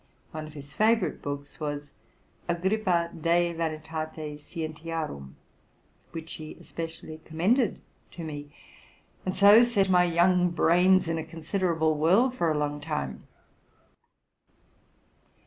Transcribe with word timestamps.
One 0.31 0.47
of 0.47 0.53
his 0.55 0.73
favorite 0.73 1.21
books 1.21 1.59
was 1.59 1.91
'+ 2.19 2.49
Agrippa 2.49 3.11
de 3.13 3.53
Vanitate 3.53 4.39
Scientiarum,'' 4.41 5.35
which 6.11 6.33
he 6.33 6.57
especially 6.59 7.21
commended 7.23 7.79
to 8.13 8.23
me, 8.23 8.51
and 9.27 9.35
so 9.35 9.61
set 9.61 9.91
my 9.91 10.05
young 10.05 10.49
brains 10.49 11.07
in 11.07 11.19
a 11.19 11.23
considerable 11.23 11.93
whirl 11.99 12.31
for 12.31 12.49
a 12.51 12.57
long 12.57 12.79
time. 12.81 13.27